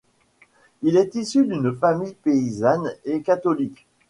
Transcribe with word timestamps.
Il 0.81 0.97
est 0.97 1.13
issu 1.13 1.45
d'une 1.45 1.71
famille 1.75 2.15
paysanne 2.23 2.91
et 3.05 3.21
catholique. 3.21 3.85